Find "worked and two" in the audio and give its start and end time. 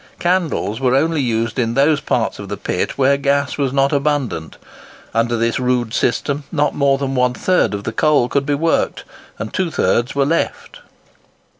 8.55-9.69